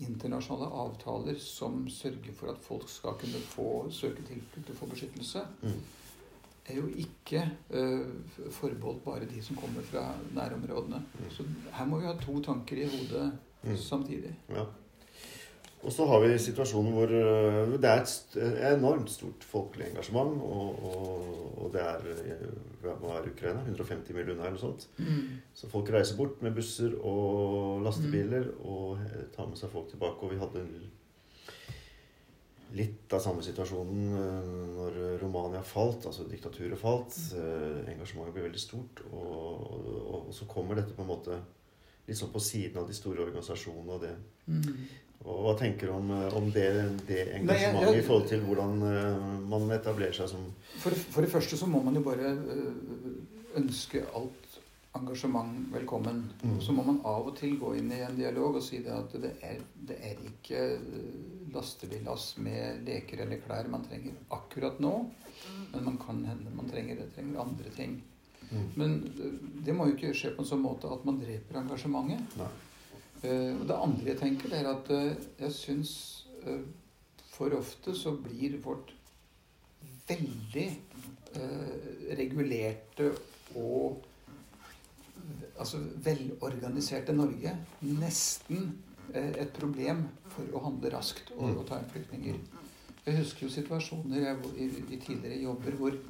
internasjonale 0.00 0.66
avtaler 0.82 1.38
som 1.42 1.88
sørger 1.88 2.32
for 2.36 2.50
at 2.52 2.58
folk 2.62 2.88
skal 2.88 3.16
kunne 3.20 3.40
få 3.52 3.68
søke 3.90 4.22
tilflukt 4.28 4.70
og 4.70 4.76
få 4.76 4.86
beskyttelse, 4.86 5.40
Mm. 5.62 5.80
er 6.68 6.74
jo 6.76 6.86
ikke 6.86 7.50
uh, 7.74 8.50
forbeholdt 8.50 9.04
bare 9.04 9.24
de 9.24 9.42
som 9.42 9.56
kommer 9.56 9.82
fra 9.82 10.14
nærområdene. 10.34 11.02
Mm. 11.18 11.30
Så 11.30 11.42
her 11.72 11.86
må 11.86 11.98
vi 11.98 12.06
ha 12.06 12.12
to 12.20 12.40
tanker 12.42 12.76
i 12.76 12.84
hodet 12.84 13.32
Mm. 13.62 13.76
samtidig. 13.76 14.34
Ja. 14.48 14.64
Og 15.86 15.92
så 15.94 16.06
har 16.10 16.20
vi 16.24 16.32
situasjonen 16.42 16.94
hvor 16.96 17.12
øh, 17.14 17.74
det 17.78 17.86
er 17.86 18.00
et 18.02 18.36
enormt 18.74 19.10
stort 19.12 19.44
folkelig 19.46 19.86
engasjement. 19.92 20.40
Og, 20.42 20.84
og, 20.90 21.62
og 21.62 21.72
det 21.74 21.82
er 21.84 22.08
øh, 22.08 22.48
Hva 22.82 23.18
er 23.18 23.30
Ukraina? 23.30 23.62
150 23.62 24.14
millioner 24.14 24.48
eller 24.48 24.56
noe 24.56 24.62
sånt. 24.62 24.88
Så 25.54 25.70
folk 25.70 25.90
reiser 25.94 26.18
bort 26.18 26.42
med 26.42 26.54
busser 26.56 26.94
og 26.98 27.82
lastebiler 27.86 28.50
og 28.64 28.98
eh, 29.04 29.26
tar 29.34 29.50
med 29.50 29.60
seg 29.60 29.70
folk 29.70 29.90
tilbake. 29.92 30.26
Og 30.26 30.34
vi 30.34 30.40
hadde 30.42 30.64
litt 32.78 33.14
av 33.16 33.22
samme 33.24 33.40
situasjonen 33.40 34.10
når 34.76 34.96
Romania 35.22 35.62
falt, 35.64 36.04
altså 36.10 36.26
diktaturet 36.28 36.78
falt. 36.80 37.14
Eh, 37.38 37.92
Engasjementet 37.94 38.34
ble 38.34 38.48
veldig 38.48 38.64
stort. 38.66 39.06
Og, 39.12 39.78
og 40.26 40.34
så 40.34 40.50
kommer 40.50 40.78
dette 40.78 40.96
på 40.98 41.06
en 41.06 41.12
måte 41.14 41.38
litt 42.08 42.18
sånn 42.18 42.32
på 42.32 42.42
siden 42.42 42.80
av 42.80 42.88
de 42.88 42.96
store 42.96 43.22
organisasjonene 43.26 43.94
og 43.94 44.04
det. 44.04 44.16
Mm. 44.48 45.06
Og 45.26 45.40
hva 45.44 45.54
tenker 45.58 45.86
du 45.90 45.92
om, 45.92 46.10
eh, 46.14 46.34
om 46.38 46.50
det, 46.54 46.66
det 47.08 47.24
Nei, 47.26 47.40
engasjementet 47.40 47.82
jeg- 47.82 47.94
jeg- 47.94 48.02
i 48.02 48.06
forhold 48.06 48.28
til 48.28 48.40
hvordan 48.46 48.82
eh, 48.82 49.48
man 49.48 49.70
etablerer 49.74 50.12
seg 50.14 50.28
som 50.28 50.44
For, 50.78 50.90
for 50.90 51.20
det 51.22 51.30
første 51.30 51.56
så 51.58 51.66
må 51.66 51.82
man 51.82 51.94
jo 51.94 52.00
bare 52.06 52.30
øh, 52.36 53.16
ønske 53.56 54.04
alt 54.14 54.44
engasjement 54.94 55.68
velkommen. 55.72 56.30
Mm. 56.42 56.60
Så 56.60 56.72
må 56.72 56.82
man 56.86 57.00
av 57.04 57.26
og 57.28 57.36
til 57.36 57.58
gå 57.60 57.74
inn 57.76 57.90
i 57.92 58.00
en 58.02 58.16
dialog 58.16 58.56
og 58.56 58.62
si 58.62 58.78
det 58.82 58.90
at 58.94 59.12
det 59.20 59.32
er, 59.42 59.58
det 59.86 59.98
er 60.02 60.16
ikke 60.30 60.62
lastebillass 61.54 62.36
med 62.42 62.84
leker 62.86 63.20
eller 63.24 63.40
klær 63.44 63.68
man 63.70 63.84
trenger 63.84 64.12
akkurat 64.34 64.80
nå. 64.80 64.92
Men 65.72 65.84
man 65.84 65.98
kan 65.98 66.24
hende 66.26 66.50
man 66.56 66.70
trenger, 66.70 66.96
trenger 67.14 67.40
andre 67.44 67.70
ting. 67.76 67.98
Mm. 68.50 68.64
Men 68.76 68.96
eh, 69.18 69.36
det 69.66 69.74
må 69.76 69.86
jo 69.90 69.94
ikke 69.96 70.14
skje 70.16 70.32
på 70.36 70.42
en 70.44 70.50
sånn 70.50 70.62
måte 70.64 70.90
at 70.92 71.04
man 71.04 71.20
dreper 71.20 71.60
engasjementet. 71.62 72.38
Nei. 72.40 72.48
Eh, 73.22 73.54
det 73.68 73.74
andre 73.74 74.12
jeg 74.12 74.18
tenker, 74.20 74.52
er 74.54 74.68
at 74.70 74.90
eh, 74.94 75.16
jeg 75.40 75.54
syns 75.54 75.94
eh, 76.46 76.62
for 77.32 77.54
ofte 77.56 77.94
så 77.94 78.14
blir 78.16 78.58
vårt 78.64 78.94
veldig 80.08 80.68
regulerte 82.16 83.10
og 83.60 83.98
altså 85.60 85.78
velorganiserte 86.02 87.12
Norge 87.12 87.52
nesten 87.84 88.70
et 89.12 89.52
problem 89.54 90.00
for 90.32 90.56
å 90.56 90.62
handle 90.64 90.90
raskt 90.96 91.30
og, 91.36 91.60
og 91.60 91.66
ta 91.68 91.78
inn 91.78 91.92
flyktninger. 91.92 92.40
Jeg 93.04 93.18
husker 93.20 93.44
jo 93.46 93.52
situasjoner 93.52 94.24
jeg, 94.24 94.54
i, 94.56 94.70
i 94.88 95.00
tidligere 95.04 95.42
jobber 95.44 95.76
hvor 95.78 96.00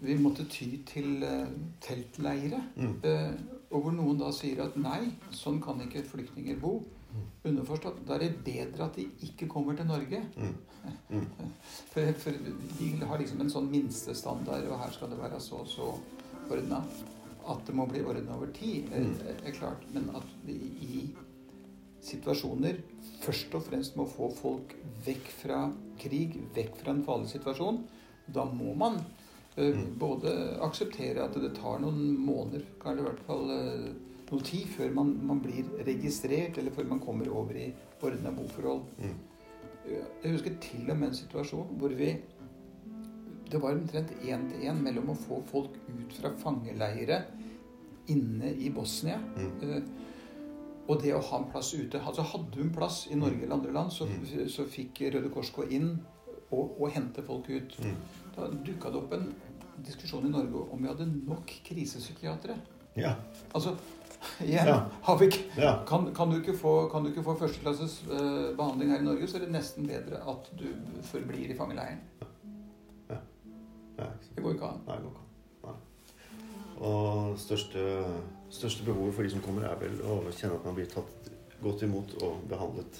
vi 0.00 0.16
måtte 0.20 0.44
ty 0.50 0.68
til 0.86 1.22
uh, 1.24 1.46
teltleire. 1.80 2.62
Mm. 2.76 2.96
Eh, 3.04 3.30
og 3.76 3.84
hvor 3.84 3.94
noen 3.96 4.18
da 4.20 4.30
sier 4.34 4.62
at 4.64 4.76
nei, 4.80 5.10
sånn 5.36 5.60
kan 5.62 5.80
ikke 5.84 6.04
flyktninger 6.08 6.58
bo. 6.62 6.78
Underforstått 7.46 8.02
da 8.06 8.16
er 8.16 8.26
det 8.26 8.42
bedre 8.44 8.88
at 8.88 8.96
de 8.98 9.06
ikke 9.24 9.46
kommer 9.48 9.76
til 9.78 9.86
Norge. 9.88 10.18
Mm. 10.36 10.56
Mm. 11.10 11.26
For, 11.92 12.10
for 12.20 12.36
de 12.78 12.88
har 13.08 13.18
liksom 13.22 13.40
en 13.42 13.50
sånn 13.50 13.70
minstestandard, 13.72 14.66
og 14.68 14.82
her 14.82 14.92
skal 14.94 15.10
det 15.10 15.18
være 15.18 15.40
så 15.42 15.62
og 15.62 15.70
så 15.70 15.86
ordna. 16.52 16.82
At 17.46 17.62
det 17.66 17.74
må 17.78 17.86
bli 17.90 18.02
ordna 18.04 18.36
over 18.36 18.50
tid, 18.54 18.90
er, 18.92 19.06
Mm. 19.06 19.16
er 19.46 19.54
klart. 19.56 19.86
Men 19.94 20.10
at 20.18 20.28
vi 20.44 20.56
i 20.82 21.00
situasjoner 22.06 22.80
først 23.24 23.54
og 23.58 23.64
fremst 23.66 23.96
må 23.98 24.06
få 24.10 24.28
folk 24.36 24.74
vekk 25.06 25.30
fra 25.40 25.60
krig, 25.98 26.36
vekk 26.54 26.76
fra 26.82 26.92
en 26.94 27.04
farlig 27.06 27.32
situasjon, 27.32 27.80
da 28.34 28.44
må 28.44 28.74
man 28.76 29.00
Mm. 29.00 29.04
Både 29.98 30.32
akseptere 30.60 31.22
at 31.24 31.34
det 31.40 31.54
tar 31.56 31.78
noen 31.80 32.16
måneder, 32.20 32.64
kanskje 32.82 33.00
i 33.00 33.06
hvert 33.06 33.22
fall 33.26 33.50
eh, 33.54 33.86
noe 34.30 34.42
tid, 34.44 34.66
før 34.68 34.90
man, 34.92 35.14
man 35.26 35.40
blir 35.40 35.64
registrert, 35.86 36.58
eller 36.58 36.70
før 36.76 36.84
man 36.90 37.00
kommer 37.00 37.30
over 37.32 37.56
i 37.56 37.70
ordna 38.02 38.30
boforhold. 38.36 38.82
Mm. 39.00 39.14
Jeg 39.86 40.32
husker 40.34 40.56
til 40.60 40.90
og 40.90 40.98
med 40.98 41.08
en 41.08 41.14
situasjon 41.14 41.76
hvor 41.78 41.92
vi 41.94 42.16
Det 43.46 43.60
var 43.62 43.76
omtrent 43.78 44.10
én 44.26 44.48
til 44.50 44.64
én 44.66 44.80
mellom 44.82 45.12
å 45.12 45.14
få 45.14 45.36
folk 45.46 45.70
ut 45.86 46.12
fra 46.18 46.32
fangeleire 46.36 47.20
inne 48.10 48.50
i 48.58 48.70
Bosnia 48.74 49.20
Mm. 49.36 49.52
eh, 49.62 49.82
og 50.88 51.00
det 51.02 51.14
å 51.14 51.20
ha 51.22 51.38
en 51.38 51.50
plass 51.50 51.72
ute. 51.74 51.98
Altså 51.98 52.22
Hadde 52.22 52.56
hun 52.58 52.70
plass 52.74 53.06
i 53.10 53.14
Norge 53.16 53.42
eller 53.42 53.54
andre 53.56 53.72
land, 53.72 53.90
så, 53.92 54.04
Mm. 54.06 54.48
så 54.48 54.64
fikk 54.66 55.00
Røde 55.14 55.30
Kors 55.30 55.50
gå 55.52 55.64
inn 55.70 55.98
og, 56.52 56.80
og 56.80 56.90
hente 56.90 57.22
folk 57.22 57.48
ut. 57.50 57.76
Mm. 57.82 57.94
Da 58.36 58.48
dukka 58.48 58.90
det 58.90 58.96
opp 58.96 59.12
en 59.12 59.34
diskusjon 59.84 60.26
i 60.26 60.30
Norge 60.30 60.62
om 60.72 60.82
vi 60.82 60.88
hadde 60.88 61.06
nok 61.26 61.52
krisepsykiatere. 61.64 62.56
Ja. 62.96 63.14
Altså, 63.54 63.74
igjen 64.46 64.66
Ja. 64.70 64.78
har 65.02 65.18
vi 65.20 65.26
ikke 65.28 65.44
Ja. 65.60 65.74
kan, 65.86 66.08
kan, 66.14 66.30
du 66.30 66.36
ikke 66.40 66.56
få, 66.58 66.88
kan 66.88 67.10
få 67.24 67.34
førsteklasses 67.38 68.02
uh, 68.10 68.56
behandling 68.56 68.90
her 68.90 68.98
i 69.00 69.04
Norge, 69.04 69.28
så 69.28 69.36
er 69.36 69.44
det 69.44 69.52
nesten 69.52 69.86
bedre 69.86 70.22
at 70.28 70.50
du 70.58 70.66
forblir 71.02 71.50
i 71.50 71.56
fangeleiren. 71.56 72.00
ja. 73.10 73.16
Det 74.36 74.42
går 74.42 74.52
ikke 74.56 74.64
an. 74.66 74.80
Nei, 74.86 74.96
det 74.96 75.02
går 75.04 75.10
ikke 75.10 75.20
an. 75.20 75.22
Og 76.76 77.38
største, 77.40 78.04
største 78.52 78.84
behovet 78.84 79.14
for 79.14 79.22
de 79.22 79.30
som 79.32 79.40
kommer, 79.40 79.62
er 79.64 79.78
vel 79.80 79.94
å 80.04 80.18
kjenne 80.30 80.58
at 80.58 80.64
man 80.68 80.74
blir 80.76 80.88
tatt 80.92 81.30
godt 81.62 81.82
imot 81.86 82.10
og 82.22 82.42
behandlet 82.50 82.98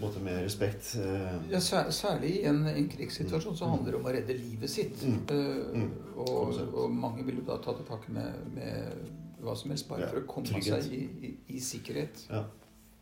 måte 0.00 0.20
med 0.20 0.42
respekt. 0.44 0.94
Eh, 1.00 1.50
Ja, 1.52 1.60
særlig 1.90 2.30
i 2.40 2.42
en, 2.50 2.66
en 2.66 2.88
krigssituasjon 2.88 3.56
så 3.56 3.68
handler 3.70 3.92
det 3.92 4.00
om 4.00 4.06
å 4.10 4.12
redde 4.16 4.34
livet 4.36 4.70
sitt. 4.70 5.02
Mm. 5.02 5.22
Eh, 5.30 5.62
Mm. 5.76 5.90
og, 6.16 6.54
og 6.74 6.90
mange 6.92 7.24
vil 7.24 7.36
jo 7.42 7.46
da 7.48 7.56
ta 7.62 7.72
til 7.76 7.84
takke 7.88 8.12
med, 8.12 8.32
med 8.54 9.10
hva 9.42 9.54
som 9.56 9.70
helst, 9.70 9.88
bare 9.88 10.00
Ja, 10.06 10.06
for 10.12 10.20
å 10.22 10.26
komme 10.26 10.46
trygghet. 10.48 10.84
seg 10.84 10.92
i, 10.92 11.02
i, 11.28 11.34
i 11.56 11.60
sikkerhet. 11.60 12.26
Ja. 12.30 12.44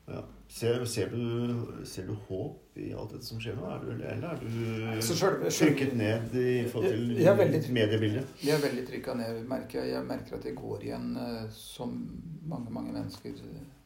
ja. 0.09 0.23
Ser, 0.55 0.85
ser, 0.87 1.09
du, 1.11 1.85
ser 1.89 2.07
du 2.07 2.13
håp 2.29 2.77
i 2.79 2.93
alt 2.93 3.11
dette 3.15 3.25
som 3.27 3.39
skjer 3.41 3.57
nå? 3.57 3.65
Er 3.71 3.81
du, 3.83 3.91
eller 3.95 4.27
er 4.29 4.43
du 4.43 5.49
trykket 5.51 5.95
ned 5.97 6.35
i 6.37 6.65
forhold 6.71 7.15
til 7.65 7.73
mediebildet? 7.75 8.27
Jeg 8.45 8.55
er 8.59 8.63
veldig 8.63 8.85
trykka 8.91 9.15
ned. 9.19 9.41
merker 9.49 9.81
Jeg 9.85 9.95
Jeg 9.95 10.05
merker 10.07 10.37
at 10.37 10.45
jeg 10.45 10.55
går 10.59 10.83
igjen, 10.85 11.17
eh, 11.17 11.47
som 11.51 11.95
mange 12.47 12.71
mange 12.71 12.93
mennesker 12.93 13.33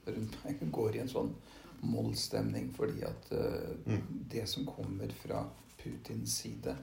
rundt 0.09 0.37
meg, 0.45 0.61
går 0.73 0.97
i 0.97 0.99
en 1.05 1.09
sånn 1.09 1.31
mollstemning 1.81 2.71
fordi 2.75 3.03
at 3.07 3.33
eh, 3.33 3.75
Mm. 3.87 4.25
det 4.31 4.47
som 4.49 4.67
kommer 4.67 5.09
fra 5.23 5.45
Putins 5.79 6.37
side 6.43 6.77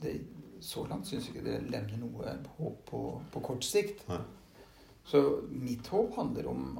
det, 0.00 0.20
Så 0.60 0.86
langt 0.88 1.06
syns 1.06 1.26
jeg 1.28 1.36
ikke 1.36 1.44
det 1.50 1.70
levner 1.70 1.98
noe 2.00 2.32
håp 2.58 2.84
på, 2.88 3.00
på 3.32 3.40
kort 3.44 3.64
sikt. 3.64 4.06
Nei. 4.08 4.20
Så 5.04 5.42
mitt 5.50 5.86
håp 5.86 6.14
handler 6.16 6.46
om 6.48 6.78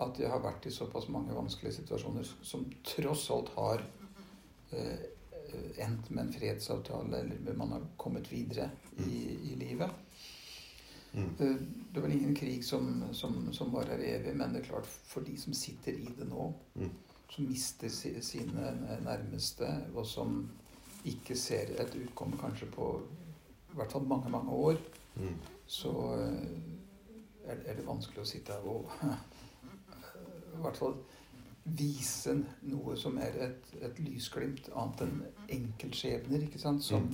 at 0.00 0.18
jeg 0.20 0.28
har 0.30 0.40
vært 0.44 0.66
i 0.66 0.70
såpass 0.70 1.08
mange 1.08 1.34
vanskelige 1.34 1.74
situasjoner 1.80 2.26
som 2.42 2.66
tross 2.84 3.30
alt 3.30 3.48
har 3.56 3.82
eh, 4.72 5.06
endt 5.78 6.10
med 6.10 6.26
en 6.26 6.32
fredsavtale, 6.32 7.20
eller 7.24 7.54
man 7.56 7.72
har 7.72 7.82
kommet 7.96 8.30
videre 8.32 8.70
i, 8.98 9.38
i 9.52 9.56
livet. 9.56 9.90
Mm. 11.14 11.30
Eh, 11.38 11.56
Det 11.94 12.00
er 12.02 12.06
vel 12.08 12.12
ingen 12.16 12.34
krig 12.34 12.64
som, 12.66 13.04
som, 13.14 13.52
som 13.54 13.70
varer 13.72 14.00
evig, 14.02 14.32
men 14.36 14.52
det 14.52 14.62
er 14.64 14.68
klart 14.72 14.86
for 14.86 15.20
de 15.22 15.36
som 15.38 15.52
sitter 15.54 15.92
i 15.92 16.08
det 16.18 16.26
nå, 16.28 16.52
Mm. 16.74 16.90
som 17.30 17.44
mister 17.48 17.88
sine 18.22 18.72
nærmeste, 19.04 19.68
og 19.94 20.06
som 20.06 20.48
ikke 21.04 21.36
ser 21.36 21.70
et 21.80 21.94
utkomme 21.94 22.36
kanskje 22.40 22.66
på 22.70 22.88
i 23.72 23.76
hvert 23.76 23.92
fall 23.92 24.02
mange, 24.06 24.30
mange 24.30 24.50
år, 24.50 24.76
Mm. 25.16 25.36
så 25.66 25.90
eh, 26.18 27.50
er, 27.50 27.56
er 27.66 27.74
det 27.76 27.86
vanskelig 27.86 28.22
å 28.22 28.26
sitte 28.26 28.52
her 28.52 28.66
og 28.66 28.90
i 30.54 30.62
hvert 30.62 30.76
fall 30.76 30.96
vise 31.64 32.34
noe 32.68 32.96
som 32.96 33.16
er 33.18 33.36
et, 33.46 33.70
et 33.82 33.98
lysglimt, 34.04 34.66
annet 34.76 35.00
enn 35.06 35.22
enkeltskjebner, 35.48 36.42
ikke 36.48 36.58
sant, 36.60 36.82
som, 36.84 37.06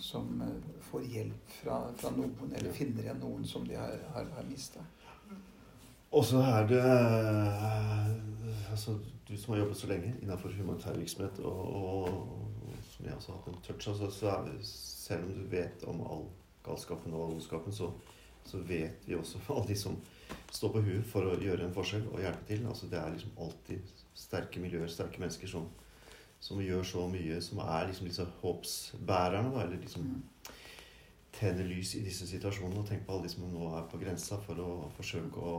som 0.00 0.40
eh, 0.40 0.82
får 0.90 1.02
hjelp 1.02 1.50
fra, 1.62 1.78
fra 1.96 2.10
noen, 2.16 2.52
eller 2.56 2.72
finner 2.72 3.06
igjen 3.06 3.20
noen 3.22 3.44
som 3.48 3.66
de 3.68 3.76
har, 3.78 3.98
har, 4.14 4.28
har 4.36 4.46
mista. 4.48 4.84
Og 6.14 6.24
så 6.24 6.42
er 6.46 6.68
det 6.70 6.80
eh, 6.84 8.10
altså, 8.70 8.98
Du 9.26 9.36
som 9.40 9.54
har 9.54 9.62
jobbet 9.64 9.78
så 9.80 9.88
lenge 9.90 10.14
innenfor 10.22 10.52
humanitær 10.52 10.98
virksomhet, 10.98 11.38
og, 11.38 11.60
og, 11.74 12.74
som 12.92 13.06
jeg 13.06 13.16
også 13.16 13.32
har 13.32 13.38
hatt 13.38 13.54
en 13.54 13.62
touch 13.66 13.88
av, 13.88 13.96
så, 13.98 14.10
så 14.12 14.32
er 14.34 14.50
det, 14.50 14.58
selv 14.68 15.24
om 15.24 15.38
du 15.38 15.46
vet 15.50 15.86
om 15.90 16.02
all 16.04 16.26
galskapen 16.64 17.14
og 17.14 17.24
all 17.24 17.38
ondskapen, 17.38 17.72
så, 17.72 17.88
så 18.44 18.60
vet 18.68 19.08
vi 19.08 19.16
også 19.16 19.40
alle 19.56 19.66
de 19.72 19.78
som 19.80 19.96
står 20.52 20.74
på 20.76 20.84
huet 20.84 21.08
for 21.08 21.26
å 21.26 21.38
gjøre 21.40 21.66
en 21.66 21.74
forskjell 21.74 22.04
og 22.12 22.20
hjelpe 22.22 22.46
til. 22.52 22.66
Altså, 22.70 22.90
det 22.92 23.00
er 23.00 23.16
liksom 23.16 23.40
alltid 23.46 23.94
sterke 24.14 24.62
miljøer, 24.62 24.92
sterke 24.92 25.22
mennesker 25.22 25.50
som, 25.50 25.66
som 26.44 26.60
gjør 26.60 26.84
så 26.84 27.06
mye, 27.08 27.38
som 27.40 27.58
er 27.64 27.86
liksom 27.88 28.08
disse 28.10 28.26
håpsbærerne, 28.42 29.52
da, 29.54 29.62
eller 29.64 29.80
liksom 29.80 30.08
tenner 31.34 31.64
lys 31.66 31.94
i 31.98 32.02
disse 32.04 32.26
situasjonene. 32.28 32.82
Og 32.82 32.88
tenk 32.90 33.06
på 33.06 33.14
alle 33.16 33.24
de 33.26 33.32
som 33.32 33.46
nå 33.50 33.70
er 33.78 33.86
på 33.90 33.98
grensa 34.02 34.36
for 34.44 34.60
å 34.62 34.68
forsøke 34.98 35.40
å, 35.40 35.54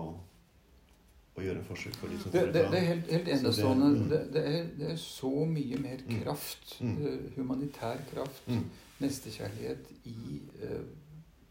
å 1.35 1.43
gjøre 1.43 1.59
en 1.59 1.67
forskjell 1.67 1.97
for 1.99 2.13
de 2.13 2.19
som 2.21 2.31
Det, 2.31 2.43
det, 2.53 2.61
det 2.71 2.79
er 2.79 2.85
helt, 2.91 3.09
helt 3.11 3.31
enestående. 3.33 3.89
det- 3.89 4.03
mm. 4.03 4.09
Det, 4.13 4.21
det, 4.35 4.43
er, 4.59 4.69
det 4.83 4.99
så 5.01 5.33
mye 5.45 5.79
mer 5.87 6.03
Mm. 6.07 6.21
kraft, 6.23 6.77
Mm. 6.81 6.95
eh, 7.05 7.19
humanitær 7.35 7.97
kraft, 8.13 8.47
Mm, 8.47 8.63
nestekjærlighet 9.01 9.89
i 10.05 10.41
uh, 10.63 10.85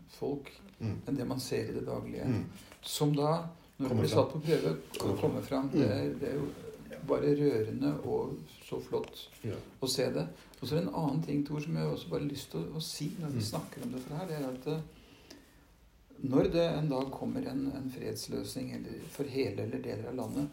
folk 0.08 0.48
mm, 0.80 0.96
enn 1.08 1.16
det 1.18 1.26
man 1.26 1.40
ser 1.40 1.68
i 1.68 1.74
det 1.74 1.84
daglige. 1.86 2.24
mm. 2.24 2.44
Som 2.82 3.12
da, 3.16 3.48
når 3.78 3.88
det 3.88 3.98
blir 3.98 4.08
satt 4.08 4.30
på 4.32 4.40
prøve, 4.40 4.76
kommer 5.20 5.42
fram. 5.42 5.68
Det 5.74 5.84
er, 5.90 6.08
det 6.20 6.28
er 6.30 6.34
jo 6.38 6.48
bare 7.08 7.34
rørende 7.38 7.92
og 8.04 8.36
så 8.68 8.80
flott 8.80 9.28
Ja. 9.44 9.56
å 9.82 9.86
se 9.88 10.10
det. 10.10 10.26
Og 10.60 10.68
så 10.68 10.76
er 10.76 10.80
det 10.80 10.88
en 10.88 10.94
annen 10.94 11.22
ting, 11.22 11.44
Tor, 11.46 11.60
som 11.60 11.76
jeg 11.76 11.86
også 11.86 12.08
bare 12.10 12.20
har 12.22 12.30
lyst 12.30 12.50
til 12.50 12.60
å, 12.60 12.76
å 12.76 12.80
si 12.82 13.10
når 13.20 13.28
vi 13.34 13.38
Mm. 13.42 13.48
snakker 13.50 13.82
om 13.84 13.92
dette 13.92 14.14
her. 14.18 14.26
Det 14.26 14.36
er 14.36 14.48
at 14.48 14.66
eh, 14.66 14.80
når 16.24 16.48
det 16.52 16.64
en 16.78 16.88
dag 16.88 17.10
kommer 17.12 17.46
en, 17.50 17.66
en 17.76 17.90
fredsløsning 17.90 18.72
eller 18.76 19.02
for 19.10 19.24
hele 19.24 19.62
eller 19.66 19.82
deler 19.82 20.08
av 20.08 20.14
landet, 20.16 20.48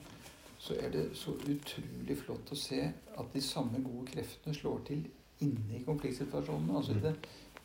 så 0.62 0.75
er 0.77 0.89
det 0.93 1.05
så 1.17 1.31
utrolig 1.31 2.17
flott 2.17 2.51
å 2.51 2.58
se 2.58 2.81
at 3.17 3.34
de 3.34 3.41
samme 3.41 3.79
gode 3.84 4.08
kreftene 4.12 4.53
slår 4.55 4.84
til 4.86 5.05
inne 5.41 5.77
i 5.79 5.84
konfliktsituasjonene. 5.86 6.75
Altså 6.77 6.93
Mm. 6.93 7.01
det, 7.01 7.15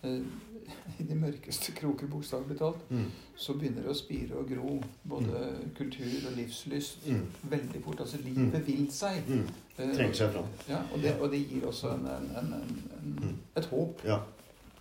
i 1.00 1.04
de 1.08 1.14
mørkeste 1.14 1.72
kroker, 1.72 2.06
bokstavelig 2.10 2.58
talt, 2.58 2.82
Mm, 2.90 3.06
så 3.36 3.54
begynner 3.54 3.82
det 3.82 3.90
å 3.92 3.94
spire 3.96 4.36
og 4.40 4.48
gro 4.48 4.76
både 5.04 5.40
kultur 5.76 6.28
og 6.30 6.36
livslyst 6.36 7.06
mm, 7.08 7.24
veldig 7.50 7.82
fort. 7.84 8.00
Altså 8.00 8.18
livet 8.24 8.66
vil 8.66 8.86
seg. 8.92 9.22
mm. 9.28 9.46
Eh, 9.78 9.90
Trenger 9.94 10.14
seg 10.16 10.32
fram. 10.32 10.46
Ja, 10.68 10.78
og 10.92 11.02
det, 11.02 11.12
og 11.20 11.30
det 11.30 11.42
gir 11.50 11.66
også 11.68 11.90
en, 11.94 12.06
en, 12.06 12.30
en, 12.40 12.52
en, 12.60 12.78
en, 12.96 13.18
Mm. 13.22 13.36
et 13.56 13.64
håp. 13.70 14.00
Ja. 14.04 14.20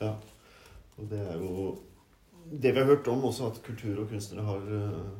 ja. 0.02 0.14
Og 0.98 1.10
det 1.12 1.20
er 1.20 1.38
jo 1.38 1.78
det 2.52 2.72
vi 2.74 2.80
har 2.80 2.86
hørt 2.86 3.08
om 3.08 3.24
også, 3.26 3.48
at 3.52 3.62
kultur 3.66 4.00
og 4.04 4.10
kunstnere 4.10 4.44
har, 4.46 4.62
eh, 4.80 5.12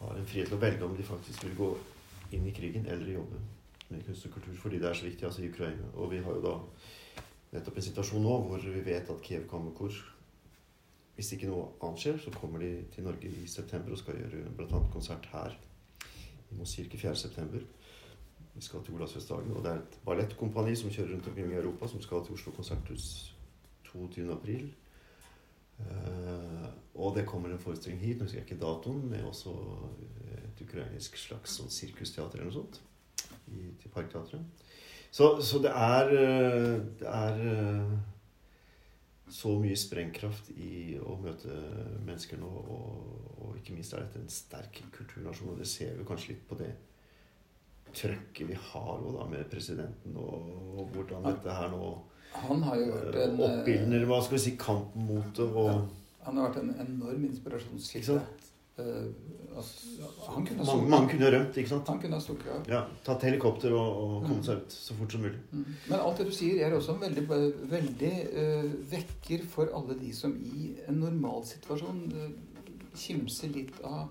har 0.00 0.14
en 0.16 0.26
frihet 0.26 0.46
til 0.48 0.56
å 0.56 0.60
velge 0.62 0.84
om 0.84 0.96
de 0.96 1.02
faktisk 1.02 1.44
vil 1.44 1.56
gå 1.58 1.68
inn 2.32 2.46
i 2.46 2.52
krigen 2.52 2.86
eller 2.86 3.12
jobbe 3.14 3.40
med 3.90 4.02
kunst 4.06 4.26
og 4.28 4.32
kultur 4.34 4.54
fordi 4.60 4.78
det 4.78 4.88
er 4.90 4.94
så 4.94 5.06
viktig 5.08 5.24
altså 5.26 5.42
i 5.42 5.48
Ukraina. 5.50 5.90
Og 5.96 6.10
vi 6.12 6.18
har 6.22 6.32
jo 6.38 6.42
da 6.44 6.54
nettopp 7.52 7.80
en 7.80 7.86
situasjon 7.88 8.24
nå 8.24 8.36
hvor 8.46 8.64
vi 8.64 8.84
vet 8.84 9.10
at 9.10 9.24
Kiev 9.24 9.48
Kammerkor 9.50 9.94
Hvis 11.16 11.32
ikke 11.34 11.48
noe 11.50 11.72
annet 11.82 12.02
skjer, 12.02 12.18
så 12.22 12.30
kommer 12.30 12.62
de 12.62 12.84
til 12.94 13.06
Norge 13.06 13.26
i 13.26 13.46
september 13.50 13.90
og 13.94 13.98
skal 13.98 14.20
gjøre 14.20 14.52
bl.a. 14.54 14.82
konsert 14.92 15.26
her 15.32 15.56
i 16.50 16.58
Moss 16.58 16.76
kirke 16.78 17.00
4.9. 17.00 17.62
Vi 18.54 18.62
skal 18.62 18.84
til 18.84 18.94
Olavsfestdagen, 18.94 19.52
og 19.56 19.64
det 19.64 19.72
er 19.72 19.80
et 19.82 19.96
ballettkompani 20.06 20.76
som 20.78 20.90
kjører 20.90 21.12
rundt 21.14 21.26
omkring 21.30 21.52
i 21.52 21.58
Europa, 21.58 21.88
som 21.90 22.02
skal 22.02 22.24
til 22.26 22.34
Oslo 22.38 22.52
konserthus 22.54 23.34
22.4. 23.88 24.68
Uh, 25.78 26.64
og 26.94 27.16
det 27.16 27.26
kommer 27.26 27.52
en 27.52 27.60
forestilling 27.62 28.00
hit, 28.02 28.18
nå 28.18 28.26
husker 28.26 28.40
jeg 28.40 28.48
ikke 28.48 28.62
datoen, 28.64 29.04
med 29.10 29.26
også 29.28 29.52
et 30.38 30.62
ukrainsk 30.64 31.18
slags 31.20 31.54
sånn 31.58 31.70
sirkusteater 31.70 32.40
eller 32.40 32.50
noe 32.50 32.58
sånt. 32.60 32.80
I, 33.48 33.68
til 33.80 33.92
Parkteatret. 33.94 34.64
Så, 35.10 35.38
så, 35.42 35.58
det 35.64 35.72
er 35.72 36.10
Det 37.00 37.08
er 37.08 37.40
så 39.28 39.54
mye 39.60 39.76
sprengkraft 39.76 40.50
i 40.56 40.96
å 41.00 41.16
møte 41.20 41.52
mennesker 42.06 42.40
nå, 42.40 42.48
og, 42.48 43.32
og 43.44 43.56
ikke 43.58 43.74
minst 43.76 43.92
er 43.92 44.06
dette 44.06 44.22
en 44.22 44.30
sterk 44.32 44.80
kulturnasjon, 44.94 45.52
og 45.52 45.58
det 45.60 45.68
ser 45.68 45.96
vi 45.98 46.06
kanskje 46.08 46.32
litt 46.32 46.46
på 46.48 46.56
det 46.60 46.70
trøkket 47.92 48.48
vi 48.48 48.56
har 48.56 49.00
nå 49.00 49.12
da 49.16 49.26
med 49.28 49.48
presidenten, 49.52 50.16
og, 50.16 50.48
og 50.78 50.94
hvordan 50.94 51.28
dette 51.28 51.58
her 51.60 51.72
nå 51.72 51.90
han 52.38 52.62
har 52.62 52.76
jo 52.76 52.88
vært 52.92 53.16
en 53.22 53.38
Oppildner 53.46 54.04
hva 54.08 54.18
skal 54.24 54.36
vi 54.36 54.42
si, 54.42 54.52
kampen 54.60 55.06
mot 55.08 55.30
det. 55.36 55.46
Og, 55.48 55.70
ja, 55.70 56.24
han 56.26 56.36
har 56.38 56.50
vært 56.50 56.58
en 56.60 56.74
enorm 56.84 57.24
inspirasjonskilde. 57.30 58.18
Uh, 58.78 59.10
han 60.28 60.46
kunne 60.46 60.64
mange 60.88 61.08
kunne 61.10 61.30
rømt, 61.32 61.56
ikke 61.56 61.70
sant? 61.70 61.88
Han 61.90 62.00
kunne 62.00 62.18
ha 62.18 62.22
stukket 62.22 62.50
av. 62.54 62.68
Ja, 62.70 62.82
tatt 63.06 63.24
helikopter 63.26 63.72
og, 63.74 63.88
og 64.02 64.12
kommet 64.26 64.42
mm. 64.42 64.44
seg 64.46 64.60
ut 64.60 64.76
så 64.76 64.96
fort 64.98 65.14
som 65.14 65.24
mulig. 65.24 65.40
Mm. 65.50 65.64
Men 65.88 65.96
alt 65.98 66.20
det 66.20 66.26
du 66.28 66.34
sier, 66.36 66.60
er 66.66 66.76
også 66.76 66.94
veldig, 67.00 67.24
veldig 67.72 68.12
uh, 68.28 68.68
vekker 68.92 69.48
for 69.50 69.72
alle 69.74 69.98
de 69.98 70.12
som 70.14 70.36
i 70.36 70.70
en 70.86 71.00
normalsituasjon 71.02 72.04
uh, 72.14 72.28
kimser 72.98 73.52
litt 73.54 73.82
av 73.86 74.06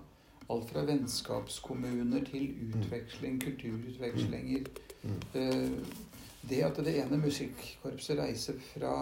alt 0.48 0.70
fra 0.72 0.84
vennskapskommuner 0.88 2.24
til 2.28 2.50
utveksling, 2.68 3.40
kulturutvekslinger. 3.44 4.68
Mm. 5.04 5.18
Uh, 5.34 6.04
det 6.48 6.62
at 6.64 6.78
det 6.84 6.94
ene 7.02 7.18
musikkorpset 7.20 8.20
reiser 8.20 8.56
fra 8.72 8.92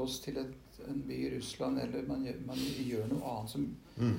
oss 0.00 0.20
til 0.24 0.38
et, 0.40 0.80
en 0.88 1.00
by 1.04 1.16
i 1.26 1.30
Russland, 1.36 1.80
eller 1.82 2.06
man 2.08 2.22
gjør, 2.24 2.38
man 2.46 2.60
gjør 2.60 3.08
noe 3.10 3.32
annet 3.32 3.52
som 3.52 3.66
mm. 3.98 4.18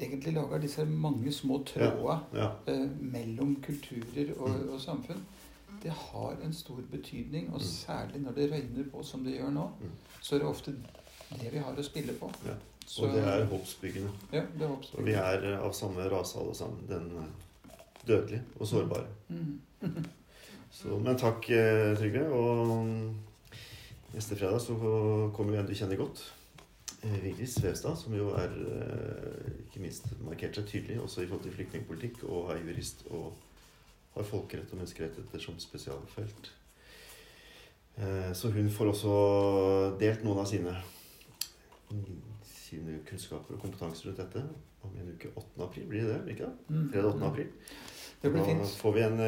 Egentlig 0.00 0.34
lager 0.34 0.58
disse 0.62 0.84
mange 0.84 1.32
små 1.32 1.62
tråder 1.66 2.20
ja, 2.34 2.40
ja. 2.40 2.50
eh, 2.72 2.86
mellom 3.00 3.56
kulturer 3.62 4.32
og, 4.36 4.48
mm. 4.50 4.68
og, 4.68 4.80
samfunn, 4.80 5.24
det 5.82 5.90
har 5.90 6.36
en 6.44 6.54
stor 6.54 6.80
betydning. 6.90 7.48
Og 7.48 7.60
mm. 7.60 7.66
særlig 7.66 8.22
når 8.22 8.32
det 8.32 8.52
røyner 8.52 8.90
på 8.92 9.02
som 9.02 9.24
det 9.24 9.36
gjør 9.38 9.50
nå, 9.50 9.66
mm. 9.80 9.98
så 10.20 10.34
er 10.34 10.38
det 10.38 10.48
ofte 10.48 10.74
det 11.40 11.52
vi 11.52 11.58
har 11.58 11.78
å 11.78 11.86
spille 11.86 12.14
på. 12.20 12.30
Ja. 12.46 12.56
Og 13.02 13.14
det 13.14 13.22
er 13.26 13.44
håpsbyggende. 13.50 14.10
Ja, 14.32 14.42
det 14.58 14.62
er 14.62 14.68
håpsbyggende. 14.70 15.00
Og 15.02 15.06
vi 15.08 15.16
er 15.18 15.48
eh, 15.52 15.64
av 15.64 15.72
samme 15.74 16.06
rase 16.10 16.38
alle 16.38 16.54
sammen. 16.54 16.84
Den 16.88 17.08
eh, 17.18 17.80
dødelige 18.06 18.44
og 18.60 18.66
sårbare. 18.66 19.06
Mm. 19.28 19.58
Så, 20.76 20.98
men 21.00 21.18
takk, 21.18 21.50
eh, 21.50 21.96
Trygve. 21.98 22.28
Og 22.30 22.86
neste 24.14 24.36
fredag 24.36 24.60
så 24.62 24.76
kommer 25.34 25.52
vi 25.52 25.58
en 25.58 25.68
du 25.68 25.74
kjenner 25.74 25.98
godt. 25.98 26.22
Eh, 27.06 27.22
Vigdis 27.22 27.54
Svevstad, 27.54 27.96
som 27.96 28.14
jo 28.16 28.32
er 28.34 28.50
eh, 28.50 29.50
ikke 29.66 29.82
minst 29.84 30.08
markert 30.24 30.58
seg 30.58 30.66
tydelig 30.70 30.98
også 31.02 31.22
i 31.22 31.28
forhold 31.28 31.44
til 31.46 31.54
flyktningpolitikk, 31.54 32.24
og 32.26 32.50
er 32.54 32.62
jurist 32.64 33.04
og 33.14 33.34
har 34.16 34.26
folkerett 34.26 34.72
og 34.72 34.80
menneskerettigheter 34.80 35.42
som 35.42 35.58
spesialfelt. 35.60 36.52
Så 38.36 38.50
hun 38.52 38.66
får 38.68 38.90
også 38.90 39.12
delt 40.00 40.24
noen 40.24 40.42
av 40.42 40.48
sine, 40.48 40.72
sine 42.44 42.98
kunnskaper 43.08 43.56
og 43.56 43.62
kompetanser 43.62 44.10
rundt 44.10 44.20
dette 44.20 44.42
om 44.84 44.98
en 45.00 45.14
uke. 45.14 45.30
8. 45.32 45.62
april 45.64 45.86
blir 45.88 46.10
det 46.10 46.34
ikke 46.34 46.50
det? 46.50 46.66
Mm. 46.68 46.90
Fredag 46.92 47.08
8. 47.14 47.30
april. 47.30 47.48
Det 48.20 48.32
blir 48.34 48.44
fint. 48.50 48.60
Da 48.66 48.68
får 48.82 48.96
vi 48.98 49.06
en 49.06 49.24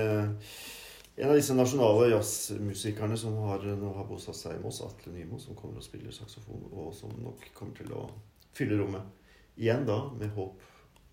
en 1.18 1.30
av 1.30 1.34
disse 1.34 1.54
nasjonale 1.54 2.12
jazzmusikerne 2.12 3.16
som 3.18 3.34
har, 3.42 3.64
nå 3.80 3.90
har 3.96 4.06
bosatt 4.06 4.38
seg 4.38 4.58
i 4.58 4.62
Moss, 4.62 4.78
Atle 4.86 5.10
Nymo, 5.16 5.38
som 5.42 5.56
kommer 5.58 5.80
og 5.80 5.86
spiller 5.86 6.14
saksofon, 6.14 6.68
og 6.70 6.92
som 6.94 7.10
nok 7.24 7.48
kommer 7.56 7.74
til 7.74 7.90
å 7.96 8.04
fylle 8.54 8.78
rommet. 8.78 9.02
Igjen 9.58 9.82
da 9.88 9.96
med 10.14 10.30
håp 10.36 10.62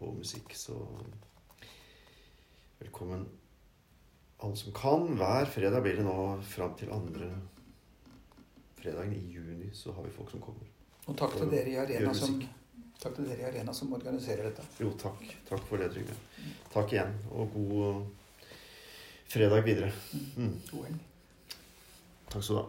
og 0.05 0.19
musikk. 0.19 0.53
Så 0.53 0.77
velkommen 2.83 3.25
alle 4.45 4.59
som 4.59 4.75
kan. 4.77 5.07
Hver 5.17 5.49
fredag 5.49 5.81
blir 5.81 5.97
det 5.97 6.05
nå 6.05 6.17
fram 6.53 6.75
til 6.77 6.93
andre 6.93 7.31
fredagen 8.77 9.15
i 9.17 9.23
juni, 9.33 9.71
så 9.73 9.95
har 9.95 10.05
vi 10.05 10.13
folk 10.13 10.29
som 10.35 10.43
kommer. 10.43 10.69
Og 11.09 11.17
takk 11.17 11.33
til 11.39 11.49
dere 11.49 11.73
i 11.73 11.81
Arena 11.81 12.13
som 12.13 12.37
Takk 12.95 13.17
til 13.17 13.25
dere 13.27 13.41
i 13.41 13.47
Arena 13.49 13.73
som 13.75 13.91
organiserer 13.93 14.47
dette. 14.47 14.63
Jo, 14.79 14.93
takk. 14.97 15.25
Takk 15.49 15.65
for 15.67 15.81
det, 15.81 15.89
Trygve. 15.91 16.13
Takk 16.71 16.93
igjen, 16.93 17.11
og 17.35 17.51
god 17.57 18.05
fredag 19.29 19.65
videre. 19.65 19.91
Mm. 20.38 20.59
Takk 22.31 22.43
skal 22.43 22.55
du 22.55 22.61
ha. 22.61 22.67